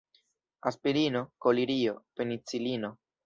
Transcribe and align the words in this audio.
Aspirino, 0.69 1.21
kolirio, 1.45 1.93
penicilino. 2.21 2.93